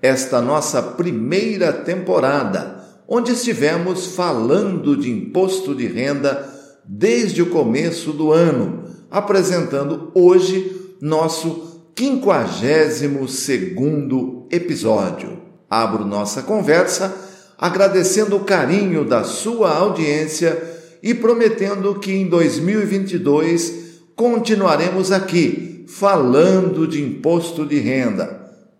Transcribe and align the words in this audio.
esta 0.00 0.40
nossa 0.40 0.82
primeira 0.82 1.72
temporada, 1.72 2.84
onde 3.08 3.32
estivemos 3.32 4.06
falando 4.14 4.96
de 4.96 5.10
imposto 5.10 5.74
de 5.74 5.86
renda 5.86 6.48
desde 6.84 7.42
o 7.42 7.50
começo 7.50 8.12
do 8.12 8.32
ano, 8.32 8.84
apresentando 9.10 10.10
hoje 10.14 10.96
nosso 11.00 11.90
52 11.96 13.30
segundo 13.30 14.46
episódio. 14.50 15.38
Abro 15.68 16.04
nossa 16.04 16.42
conversa 16.42 17.14
agradecendo 17.58 18.36
o 18.36 18.44
carinho 18.44 19.04
da 19.04 19.24
sua 19.24 19.74
audiência 19.74 20.60
e 21.02 21.14
prometendo 21.14 21.98
que 21.98 22.12
em 22.12 22.28
2022 22.28 24.00
continuaremos 24.14 25.10
aqui 25.10 25.84
falando 25.88 26.86
de 26.86 27.02
imposto 27.02 27.64
de 27.64 27.78
renda 27.78 28.35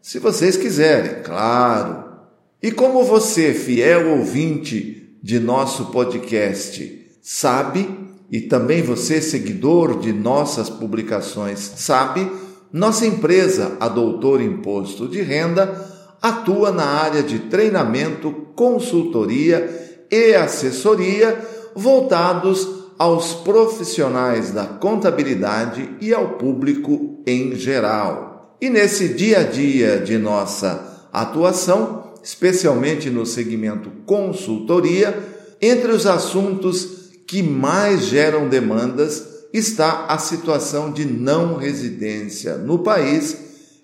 se 0.06 0.20
vocês 0.20 0.56
quiserem, 0.56 1.20
claro. 1.24 2.04
E 2.62 2.70
como 2.70 3.02
você, 3.02 3.52
fiel 3.52 4.10
ouvinte 4.10 5.18
de 5.20 5.40
nosso 5.40 5.86
podcast, 5.86 7.08
sabe, 7.20 7.90
e 8.30 8.42
também 8.42 8.82
você, 8.82 9.20
seguidor 9.20 9.98
de 9.98 10.12
nossas 10.12 10.70
publicações, 10.70 11.58
sabe, 11.58 12.30
nossa 12.72 13.04
empresa, 13.04 13.76
a 13.80 13.88
Doutor 13.88 14.40
Imposto 14.40 15.08
de 15.08 15.22
Renda, 15.22 15.74
atua 16.22 16.70
na 16.70 16.86
área 16.86 17.24
de 17.24 17.40
treinamento, 17.40 18.30
consultoria 18.54 20.06
e 20.08 20.36
assessoria 20.36 21.36
voltados 21.74 22.68
aos 22.96 23.34
profissionais 23.34 24.52
da 24.52 24.66
contabilidade 24.66 25.96
e 26.00 26.14
ao 26.14 26.34
público 26.34 27.24
em 27.26 27.56
geral. 27.56 28.35
E 28.60 28.70
nesse 28.70 29.08
dia 29.08 29.40
a 29.40 29.42
dia 29.42 29.98
de 29.98 30.16
nossa 30.16 31.08
atuação, 31.12 32.14
especialmente 32.22 33.10
no 33.10 33.26
segmento 33.26 33.90
consultoria, 34.06 35.16
entre 35.60 35.92
os 35.92 36.06
assuntos 36.06 37.10
que 37.26 37.42
mais 37.42 38.06
geram 38.06 38.48
demandas 38.48 39.36
está 39.52 40.06
a 40.06 40.18
situação 40.18 40.92
de 40.92 41.04
não 41.04 41.56
residência 41.56 42.56
no 42.56 42.78
país 42.78 43.36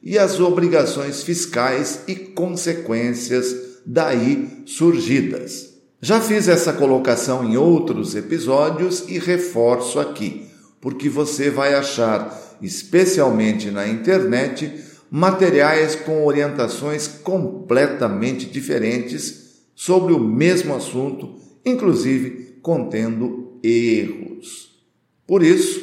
e 0.02 0.18
as 0.18 0.40
obrigações 0.40 1.22
fiscais 1.22 2.00
e 2.08 2.14
consequências 2.14 3.54
daí 3.84 4.62
surgidas. 4.66 5.70
Já 6.00 6.20
fiz 6.20 6.48
essa 6.48 6.72
colocação 6.72 7.44
em 7.44 7.56
outros 7.56 8.14
episódios 8.14 9.04
e 9.06 9.18
reforço 9.18 10.00
aqui, 10.00 10.46
porque 10.80 11.08
você 11.08 11.48
vai 11.48 11.74
achar 11.74 12.51
especialmente 12.60 13.70
na 13.70 13.88
internet, 13.88 14.72
materiais 15.10 15.94
com 15.94 16.24
orientações 16.24 17.06
completamente 17.06 18.46
diferentes 18.46 19.60
sobre 19.74 20.12
o 20.12 20.18
mesmo 20.18 20.74
assunto, 20.74 21.36
inclusive 21.64 22.58
contendo 22.62 23.58
erros. 23.62 24.72
Por 25.26 25.42
isso, 25.42 25.80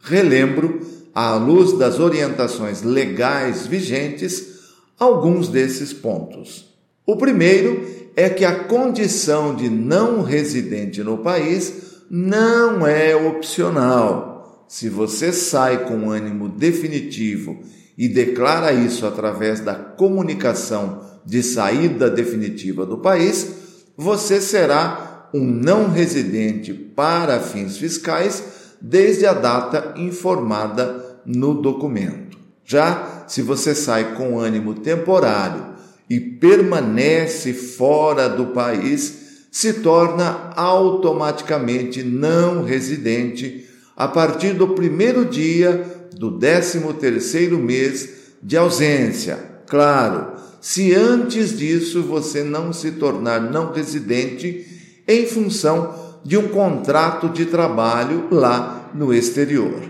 relembro, 0.00 0.80
à 1.14 1.34
luz 1.34 1.76
das 1.76 1.98
orientações 1.98 2.82
legais 2.82 3.66
vigentes, 3.66 4.58
alguns 4.98 5.48
desses 5.48 5.92
pontos. 5.92 6.74
O 7.06 7.16
primeiro 7.16 7.84
é 8.14 8.28
que 8.28 8.44
a 8.44 8.64
condição 8.64 9.54
de 9.54 9.68
não 9.68 10.22
residente 10.22 11.02
no 11.02 11.18
país 11.18 12.02
não 12.10 12.86
é 12.86 13.14
opcional 13.14 14.27
se 14.68 14.90
você 14.90 15.32
sai 15.32 15.86
com 15.86 16.10
ânimo 16.10 16.48
definitivo 16.48 17.58
e 17.96 18.06
declara 18.06 18.72
isso 18.72 19.06
através 19.06 19.60
da 19.60 19.74
comunicação 19.74 21.02
de 21.24 21.42
saída 21.42 22.10
definitiva 22.10 22.84
do 22.84 22.98
país, 22.98 23.48
você 23.96 24.40
será 24.40 25.28
um 25.34 25.44
não 25.44 25.90
residente 25.90 26.72
para 26.72 27.40
fins 27.40 27.78
fiscais 27.78 28.44
desde 28.80 29.26
a 29.26 29.32
data 29.32 29.94
informada 29.96 31.20
no 31.26 31.54
documento. 31.54 32.38
Já 32.64 33.24
se 33.26 33.42
você 33.42 33.74
sai 33.74 34.14
com 34.14 34.38
ânimo 34.38 34.74
temporário 34.74 35.66
e 36.08 36.20
permanece 36.20 37.52
fora 37.52 38.28
do 38.28 38.46
país, 38.48 39.46
se 39.50 39.74
torna 39.74 40.52
automaticamente 40.54 42.02
não 42.02 42.62
residente 42.62 43.66
a 43.98 44.06
partir 44.06 44.52
do 44.52 44.68
primeiro 44.68 45.24
dia 45.24 46.06
do 46.16 46.30
décimo 46.30 46.94
terceiro 46.94 47.58
mês 47.58 48.36
de 48.40 48.56
ausência. 48.56 49.36
Claro, 49.66 50.34
se 50.60 50.94
antes 50.94 51.58
disso 51.58 52.02
você 52.04 52.44
não 52.44 52.72
se 52.72 52.92
tornar 52.92 53.40
não 53.40 53.72
residente 53.72 54.64
em 55.06 55.26
função 55.26 56.20
de 56.24 56.38
um 56.38 56.46
contrato 56.46 57.28
de 57.28 57.46
trabalho 57.46 58.28
lá 58.30 58.88
no 58.94 59.12
exterior. 59.12 59.82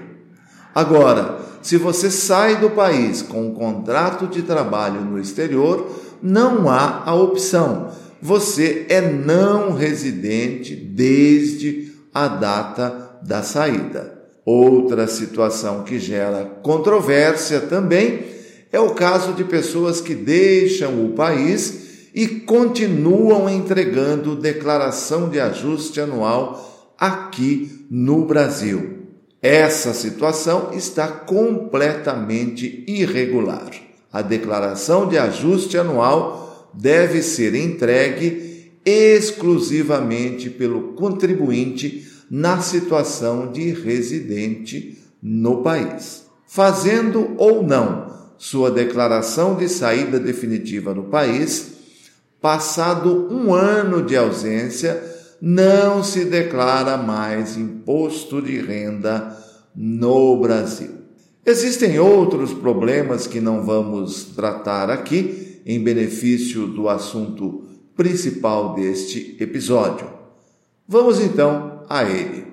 Agora, 0.75 1.41
se 1.61 1.77
você 1.77 2.11
sai 2.11 2.57
do 2.57 2.71
país 2.71 3.21
com 3.21 3.49
um 3.49 3.55
contrato 3.55 4.27
de 4.27 4.41
trabalho 4.43 5.03
no 5.03 5.19
exterior, 5.19 5.87
não 6.23 6.71
há 6.71 7.03
a 7.05 7.15
opção. 7.15 7.93
Você 8.23 8.87
é 8.89 9.03
não 9.03 9.75
residente 9.75 10.75
desde 10.75 11.93
a 12.15 12.27
data 12.27 13.08
da 13.23 13.43
saída. 13.43 14.19
Outra 14.45 15.07
situação 15.07 15.83
que 15.83 15.99
gera 15.99 16.45
controvérsia 16.63 17.61
também 17.61 18.25
é 18.73 18.81
o 18.81 18.95
caso 18.95 19.33
de 19.33 19.45
pessoas 19.45 20.01
que 20.01 20.15
deixam 20.15 21.05
o 21.05 21.11
país 21.11 22.11
e 22.15 22.27
continuam 22.27 23.49
entregando 23.49 24.35
declaração 24.35 25.29
de 25.29 25.39
ajuste 25.39 26.01
anual 26.01 26.95
aqui 26.99 27.87
no 27.91 28.25
Brasil. 28.25 28.99
Essa 29.41 29.95
situação 29.95 30.71
está 30.73 31.07
completamente 31.07 32.85
irregular. 32.89 33.71
A 34.13 34.21
declaração 34.23 35.09
de 35.09 35.17
ajuste 35.17 35.79
anual 35.79 36.71
deve 36.75 37.23
ser 37.23 37.55
entregue 37.55 38.73
exclusivamente 38.85 40.51
pelo 40.51 40.95
contribuinte 40.95 42.07
na 42.31 42.61
situação 42.61 43.51
de 43.51 43.71
residente 43.71 44.99
no 45.23 45.63
país. 45.63 46.27
Fazendo 46.47 47.35
ou 47.37 47.63
não 47.63 48.09
sua 48.39 48.71
declaração 48.71 49.57
de 49.57 49.69
saída 49.69 50.19
definitiva 50.19 50.95
no 50.95 51.05
país, 51.05 51.73
passado 52.41 53.29
um 53.31 53.53
ano 53.53 54.03
de 54.03 54.17
ausência, 54.17 55.03
não 55.41 56.03
se 56.03 56.25
declara 56.25 56.97
mais 56.97 57.57
imposto 57.57 58.41
de 58.41 58.61
renda 58.61 59.37
no 59.75 60.41
Brasil. 60.41 60.91
Existem 61.45 61.99
outros 61.99 62.53
problemas 62.53 63.27
que 63.27 63.41
não 63.41 63.65
vamos 63.65 64.25
tratar 64.37 64.91
aqui, 64.91 65.63
em 65.65 65.83
benefício 65.83 66.67
do 66.67 66.89
assunto 66.89 67.65
principal 67.95 68.75
deste 68.75 69.37
episódio. 69.39 70.09
Vamos 70.87 71.21
então 71.21 71.78
a 71.89 72.05
ele. 72.05 72.47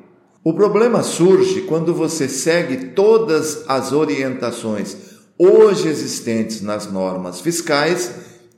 O 0.43 0.53
problema 0.53 1.01
surge 1.01 1.61
quando 1.61 1.93
você 1.93 2.29
segue 2.29 2.89
todas 2.89 3.63
as 3.67 3.91
orientações 3.91 5.15
hoje 5.37 5.87
existentes 5.87 6.61
nas 6.61 6.91
normas 6.91 7.41
fiscais, 7.41 8.11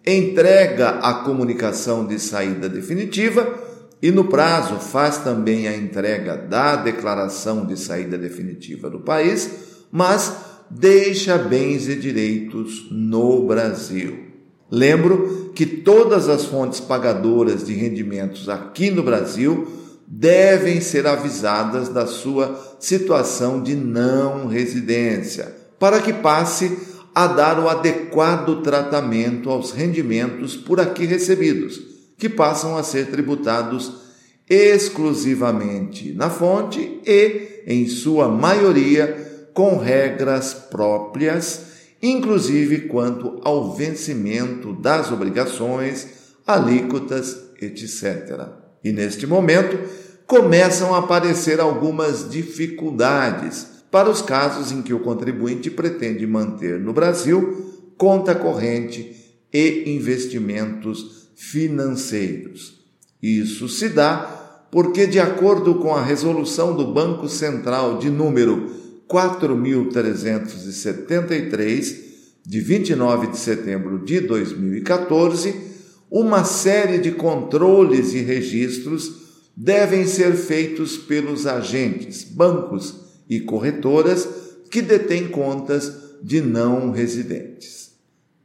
entrega 0.05 0.89
a 0.99 1.23
comunicação 1.23 2.05
de 2.05 2.19
saída 2.19 2.69
definitiva 2.69 3.65
e, 4.01 4.11
no 4.11 4.25
prazo, 4.25 4.75
faz 4.75 5.17
também 5.17 5.67
a 5.67 5.75
entrega 5.75 6.37
da 6.37 6.75
declaração 6.75 7.65
de 7.65 7.77
saída 7.77 8.17
definitiva 8.17 8.89
do 8.89 8.99
país, 8.99 9.49
mas 9.91 10.33
deixa 10.69 11.37
bens 11.37 11.87
e 11.87 11.95
direitos 11.95 12.87
no 12.91 13.45
Brasil. 13.47 14.25
Lembro 14.69 15.51
que 15.55 15.65
todas 15.65 16.27
as 16.29 16.45
fontes 16.45 16.79
pagadoras 16.79 17.65
de 17.65 17.73
rendimentos 17.73 18.49
aqui 18.49 18.91
no 18.91 19.01
Brasil 19.01 19.67
devem 20.07 20.79
ser 20.79 21.05
avisadas 21.05 21.89
da 21.89 22.07
sua 22.07 22.77
situação 22.79 23.61
de 23.61 23.75
não 23.75 24.47
residência, 24.47 25.53
para 25.77 25.99
que 25.99 26.13
passe 26.13 26.77
a 27.13 27.27
dar 27.27 27.59
o 27.59 27.67
adequado 27.67 28.61
tratamento 28.61 29.49
aos 29.49 29.71
rendimentos 29.71 30.55
por 30.55 30.79
aqui 30.79 31.05
recebidos, 31.05 31.79
que 32.17 32.29
passam 32.29 32.77
a 32.77 32.83
ser 32.83 33.07
tributados 33.07 34.07
exclusivamente 34.49 36.13
na 36.13 36.29
fonte 36.29 37.01
e, 37.05 37.63
em 37.67 37.85
sua 37.87 38.29
maioria, 38.29 39.49
com 39.53 39.77
regras 39.77 40.53
próprias, 40.53 41.65
inclusive 42.01 42.87
quanto 42.87 43.41
ao 43.43 43.75
vencimento 43.75 44.71
das 44.73 45.11
obrigações, 45.11 46.07
alíquotas, 46.45 47.35
etc. 47.59 48.66
E 48.83 48.91
neste 48.91 49.27
momento 49.27 49.77
começam 50.25 50.93
a 50.93 50.99
aparecer 50.99 51.59
algumas 51.59 52.29
dificuldades 52.29 53.67
para 53.89 54.09
os 54.09 54.21
casos 54.21 54.71
em 54.71 54.81
que 54.81 54.93
o 54.93 54.99
contribuinte 54.99 55.71
pretende 55.71 56.27
manter 56.27 56.79
no 56.79 56.93
Brasil 56.93 57.65
conta 57.97 58.35
corrente 58.35 59.15
e 59.51 59.95
investimentos 59.95 61.29
financeiros. 61.35 62.85
Isso 63.21 63.69
se 63.69 63.89
dá 63.89 64.35
porque, 64.69 65.07
de 65.07 65.19
acordo 65.19 65.75
com 65.75 65.95
a 65.95 66.03
resolução 66.03 66.75
do 66.75 66.93
Banco 66.93 67.29
Central 67.29 67.97
de 67.97 68.09
número 68.09 68.69
4.373, 69.09 72.05
de 72.45 72.59
29 72.61 73.27
de 73.27 73.37
setembro 73.37 73.99
de 73.99 74.19
2014, 74.21 75.76
uma 76.09 76.43
série 76.43 76.99
de 76.99 77.11
controles 77.11 78.13
e 78.13 78.19
registros 78.19 79.27
devem 79.55 80.05
ser 80.05 80.35
feitos 80.35 80.97
pelos 80.97 81.45
agentes, 81.45 82.23
bancos 82.23 82.95
e 83.29 83.39
corretoras 83.39 84.27
que 84.69 84.81
detêm 84.81 85.27
contas 85.27 85.91
de 86.21 86.41
não 86.41 86.91
residentes. 86.91 87.91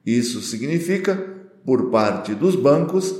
Isso 0.05 0.41
significa, 0.41 1.15
por 1.65 1.91
parte 1.91 2.35
dos 2.35 2.57
bancos, 2.57 3.15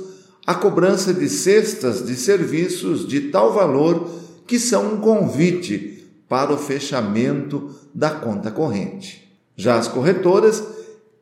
a 0.45 0.53
cobrança 0.53 1.13
de 1.13 1.29
cestas 1.29 2.05
de 2.05 2.15
serviços 2.15 3.07
de 3.07 3.29
tal 3.29 3.53
valor 3.53 4.09
que 4.45 4.59
são 4.59 4.95
um 4.95 4.97
convite 4.99 6.05
para 6.27 6.51
o 6.51 6.57
fechamento 6.57 7.69
da 7.93 8.09
conta 8.09 8.51
corrente. 8.51 9.31
Já 9.55 9.77
as 9.77 9.87
corretoras, 9.87 10.63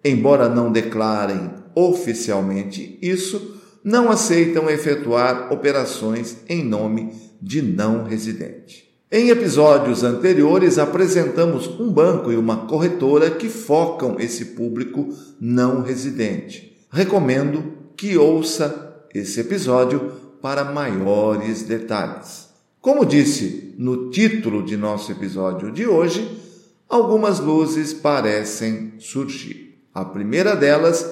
embora 0.03 0.49
não 0.49 0.71
declarem 0.71 1.60
oficialmente 1.75 2.97
isso, 3.01 3.59
não 3.83 4.11
aceitam 4.11 4.69
efetuar 4.69 5.51
operações 5.51 6.37
em 6.47 6.63
nome 6.63 7.13
de 7.41 7.61
não 7.61 8.03
residente. 8.03 8.91
Em 9.11 9.29
episódios 9.29 10.03
anteriores, 10.03 10.77
apresentamos 10.77 11.67
um 11.67 11.91
banco 11.91 12.31
e 12.31 12.37
uma 12.37 12.65
corretora 12.65 13.29
que 13.29 13.49
focam 13.49 14.15
esse 14.19 14.45
público 14.45 15.09
não 15.39 15.81
residente. 15.81 16.77
Recomendo 16.89 17.73
que 17.97 18.17
ouça 18.17 19.03
esse 19.13 19.41
episódio 19.41 20.13
para 20.41 20.63
maiores 20.63 21.63
detalhes. 21.63 22.49
Como 22.79 23.05
disse 23.05 23.75
no 23.77 24.09
título 24.09 24.63
de 24.63 24.77
nosso 24.77 25.11
episódio 25.11 25.71
de 25.71 25.85
hoje, 25.85 26.39
algumas 26.87 27.39
luzes 27.39 27.93
parecem 27.93 28.93
surgir. 28.97 29.77
A 29.93 30.05
primeira 30.05 30.55
delas 30.55 31.05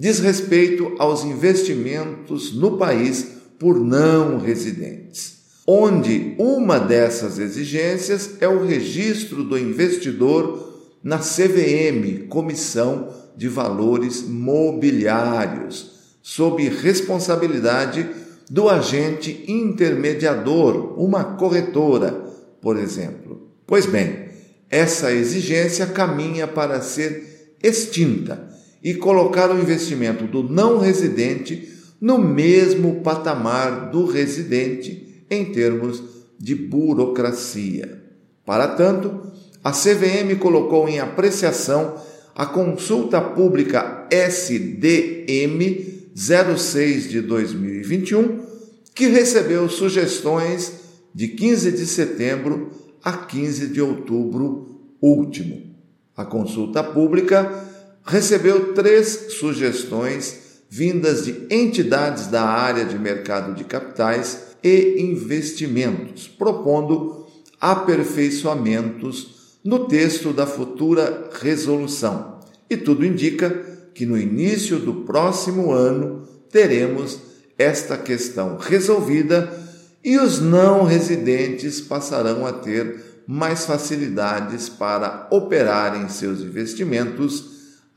diz 0.00 0.18
respeito 0.18 0.94
aos 0.98 1.24
investimentos 1.24 2.54
no 2.54 2.78
país 2.78 3.32
por 3.58 3.78
não 3.78 4.38
residentes, 4.38 5.40
onde 5.66 6.34
uma 6.38 6.78
dessas 6.80 7.38
exigências 7.38 8.30
é 8.40 8.48
o 8.48 8.64
registro 8.64 9.44
do 9.44 9.58
investidor 9.58 10.88
na 11.04 11.18
CVM, 11.18 12.28
Comissão 12.30 13.10
de 13.36 13.46
Valores 13.46 14.22
Mobiliários 14.26 15.90
sob 16.22 16.66
responsabilidade 16.66 18.08
do 18.48 18.70
agente 18.70 19.44
intermediador, 19.46 20.98
uma 20.98 21.36
corretora, 21.36 22.12
por 22.62 22.78
exemplo. 22.78 23.50
Pois 23.66 23.84
bem, 23.84 24.30
essa 24.70 25.12
exigência 25.12 25.86
caminha 25.86 26.48
para 26.48 26.80
ser 26.80 27.54
extinta 27.62 28.48
e 28.82 28.94
colocar 28.94 29.50
o 29.50 29.58
investimento 29.58 30.24
do 30.26 30.42
não 30.42 30.78
residente 30.78 31.68
no 32.00 32.18
mesmo 32.18 33.02
patamar 33.02 33.90
do 33.90 34.06
residente 34.06 35.24
em 35.30 35.44
termos 35.46 36.02
de 36.38 36.54
burocracia. 36.54 38.02
Para 38.44 38.68
tanto, 38.68 39.30
a 39.62 39.70
CVM 39.70 40.38
colocou 40.38 40.88
em 40.88 40.98
apreciação 40.98 41.94
a 42.34 42.46
consulta 42.46 43.20
pública 43.20 44.08
SDM 44.10 45.90
06 46.14 47.10
de 47.10 47.20
2021, 47.20 48.40
que 48.94 49.08
recebeu 49.08 49.68
sugestões 49.68 50.80
de 51.14 51.28
15 51.28 51.72
de 51.72 51.86
setembro 51.86 52.70
a 53.02 53.12
15 53.12 53.68
de 53.68 53.80
outubro 53.80 54.80
último. 55.00 55.74
A 56.16 56.24
consulta 56.24 56.82
pública 56.82 57.69
recebeu 58.04 58.74
três 58.74 59.34
sugestões 59.38 60.62
vindas 60.68 61.24
de 61.24 61.46
entidades 61.50 62.28
da 62.28 62.42
área 62.42 62.84
de 62.84 62.98
mercado 62.98 63.54
de 63.54 63.64
capitais 63.64 64.50
e 64.62 65.02
investimentos, 65.02 66.28
propondo 66.28 67.26
aperfeiçoamentos 67.60 69.58
no 69.64 69.86
texto 69.86 70.32
da 70.32 70.46
futura 70.46 71.28
resolução. 71.40 72.38
E 72.68 72.76
tudo 72.76 73.04
indica 73.04 73.50
que 73.92 74.06
no 74.06 74.16
início 74.16 74.78
do 74.78 74.94
próximo 74.94 75.72
ano 75.72 76.28
teremos 76.50 77.18
esta 77.58 77.96
questão 77.96 78.56
resolvida 78.56 79.52
e 80.02 80.18
os 80.18 80.40
não 80.40 80.84
residentes 80.84 81.80
passarão 81.80 82.46
a 82.46 82.52
ter 82.52 83.22
mais 83.26 83.66
facilidades 83.66 84.68
para 84.68 85.28
operarem 85.30 86.08
seus 86.08 86.40
investimentos 86.40 87.49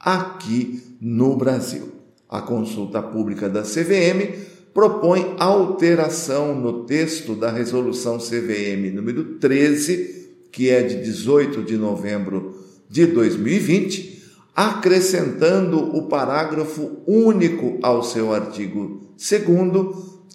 aqui 0.04 0.82
no 1.00 1.36
Brasil. 1.36 1.90
A 2.30 2.42
consulta 2.42 3.02
pública 3.02 3.48
da 3.48 3.62
CVM 3.62 4.34
propõe 4.74 5.36
alteração 5.38 6.56
no 6.56 6.84
texto 6.86 7.36
da 7.36 7.52
resolução 7.52 8.18
CVM 8.18 8.92
número 8.94 9.36
13, 9.36 10.30
que 10.52 10.70
é 10.70 10.82
de 10.82 11.02
18 11.04 11.62
de 11.64 11.78
novembro 11.78 12.58
de 12.90 13.06
2020, 13.06 14.24
acrescentando 14.56 15.96
o 15.96 16.08
parágrafo 16.08 17.01
único 17.08 17.77
ao 17.82 18.04
seu 18.04 18.34
artigo 18.34 19.08
2, 19.18 19.44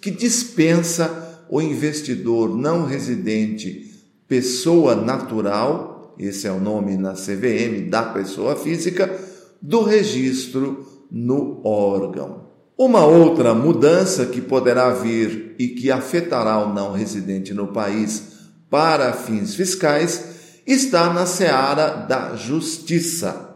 que 0.01 0.09
dispensa 0.09 1.45
o 1.49 1.61
investidor 1.61 2.55
não 2.55 2.85
residente 2.85 3.89
pessoa 4.27 4.95
natural, 4.95 6.15
esse 6.19 6.47
é 6.47 6.51
o 6.51 6.59
nome 6.59 6.95
na 6.95 7.13
CVM 7.13 7.89
da 7.89 8.03
pessoa 8.03 8.55
física, 8.55 9.28
do 9.61 9.83
registro 9.83 10.85
no 11.11 11.61
órgão. 11.63 12.49
Uma 12.77 13.05
outra 13.05 13.53
mudança 13.53 14.25
que 14.25 14.39
poderá 14.39 14.91
vir 14.91 15.55
e 15.59 15.67
que 15.67 15.91
afetará 15.91 16.57
o 16.59 16.73
não 16.73 16.93
residente 16.93 17.53
no 17.53 17.67
país 17.67 18.39
para 18.69 19.11
fins 19.13 19.55
fiscais 19.55 20.61
está 20.65 21.11
na 21.11 21.25
seara 21.25 21.89
da 21.89 22.35
justiça 22.35 23.49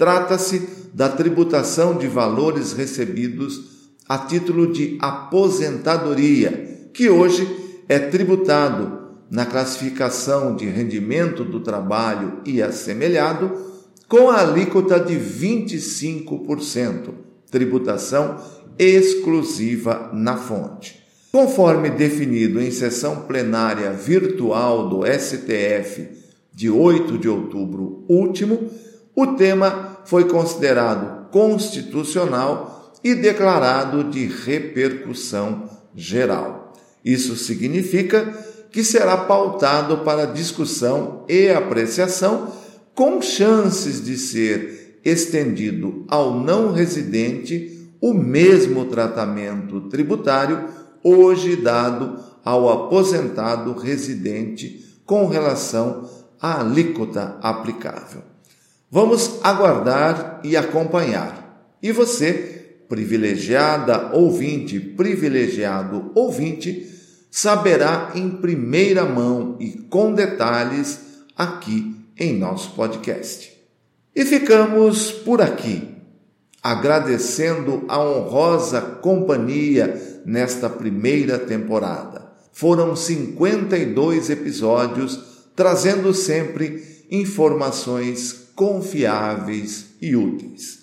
Trata-se 0.00 0.66
da 0.94 1.10
tributação 1.10 1.98
de 1.98 2.06
valores 2.08 2.72
recebidos 2.72 3.90
a 4.08 4.16
título 4.16 4.72
de 4.72 4.96
aposentadoria, 4.98 6.88
que 6.94 7.10
hoje 7.10 7.46
é 7.86 7.98
tributado 7.98 8.98
na 9.30 9.44
classificação 9.44 10.56
de 10.56 10.64
rendimento 10.64 11.44
do 11.44 11.60
trabalho 11.60 12.40
e 12.46 12.62
assemelhado 12.62 13.52
com 14.10 14.28
a 14.28 14.40
alíquota 14.40 14.98
de 14.98 15.14
25%, 15.14 17.10
tributação 17.48 18.38
exclusiva 18.76 20.10
na 20.12 20.36
fonte. 20.36 21.00
Conforme 21.30 21.90
definido 21.90 22.60
em 22.60 22.72
sessão 22.72 23.20
plenária 23.20 23.92
virtual 23.92 24.88
do 24.88 25.02
STF 25.06 26.08
de 26.52 26.68
8 26.68 27.18
de 27.18 27.28
outubro 27.28 28.04
último, 28.08 28.68
o 29.14 29.28
tema 29.28 30.00
foi 30.04 30.24
considerado 30.24 31.30
constitucional 31.30 32.92
e 33.04 33.14
declarado 33.14 34.02
de 34.02 34.26
repercussão 34.26 35.70
geral. 35.94 36.72
Isso 37.04 37.36
significa 37.36 38.36
que 38.72 38.82
será 38.82 39.18
pautado 39.18 39.98
para 39.98 40.26
discussão 40.26 41.24
e 41.28 41.48
apreciação, 41.48 42.48
com 43.00 43.22
chances 43.22 44.04
de 44.04 44.14
ser 44.18 45.00
estendido 45.02 46.04
ao 46.06 46.38
não 46.38 46.70
residente 46.70 47.88
o 47.98 48.12
mesmo 48.12 48.84
tratamento 48.84 49.88
tributário 49.88 50.68
hoje 51.02 51.56
dado 51.56 52.22
ao 52.44 52.68
aposentado 52.68 53.72
residente 53.72 55.00
com 55.06 55.26
relação 55.28 56.10
à 56.38 56.60
alíquota 56.60 57.38
aplicável. 57.40 58.20
Vamos 58.90 59.40
aguardar 59.42 60.42
e 60.44 60.54
acompanhar. 60.54 61.78
E 61.82 61.92
você 61.92 62.82
privilegiada 62.86 64.14
ouvinte, 64.14 64.78
privilegiado 64.78 66.12
ouvinte, 66.14 66.86
saberá 67.30 68.12
em 68.14 68.28
primeira 68.28 69.06
mão 69.06 69.56
e 69.58 69.70
com 69.88 70.12
detalhes 70.12 71.00
aqui 71.34 71.98
em 72.20 72.36
nosso 72.36 72.72
podcast. 72.72 73.50
E 74.14 74.26
ficamos 74.26 75.10
por 75.10 75.40
aqui, 75.40 75.88
agradecendo 76.62 77.84
a 77.88 77.98
honrosa 77.98 78.82
companhia 78.82 80.20
nesta 80.26 80.68
primeira 80.68 81.38
temporada. 81.38 82.30
Foram 82.52 82.94
52 82.94 84.28
episódios 84.28 85.18
trazendo 85.56 86.12
sempre 86.12 87.04
informações 87.10 88.50
confiáveis 88.54 89.86
e 90.00 90.14
úteis. 90.14 90.80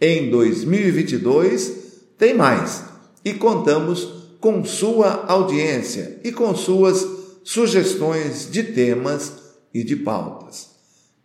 Em 0.00 0.30
2022 0.30 1.72
tem 2.16 2.34
mais 2.34 2.82
e 3.24 3.34
contamos 3.34 4.36
com 4.40 4.64
sua 4.64 5.26
audiência 5.26 6.18
e 6.24 6.32
com 6.32 6.54
suas 6.54 7.06
sugestões 7.44 8.50
de 8.50 8.62
temas 8.62 9.32
e 9.74 9.82
de 9.82 9.96
pautas. 9.96 10.77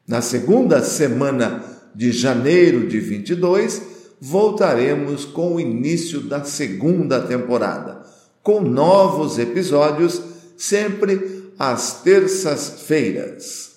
Na 0.05 0.21
segunda 0.21 0.83
semana 0.83 1.63
de 1.95 2.11
janeiro 2.11 2.87
de 2.87 2.99
22, 2.99 3.81
voltaremos 4.19 5.23
com 5.23 5.55
o 5.55 5.59
início 5.59 6.19
da 6.19 6.43
segunda 6.43 7.21
temporada, 7.21 8.03
com 8.41 8.59
novos 8.59 9.39
episódios 9.39 10.21
sempre 10.57 11.53
às 11.57 12.01
terças-feiras. 12.01 13.71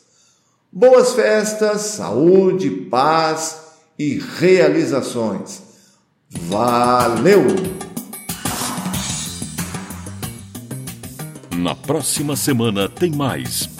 Boas 0.72 1.12
festas, 1.12 1.82
saúde, 1.82 2.70
paz 2.70 3.60
e 3.96 4.18
realizações. 4.18 5.62
Valeu! 6.28 7.44
Na 11.56 11.74
próxima 11.74 12.36
semana 12.36 12.88
tem 12.88 13.12
mais 13.12 13.75